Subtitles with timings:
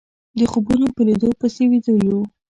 [0.37, 2.19] د خوبونو په ليدو پسې ويده يو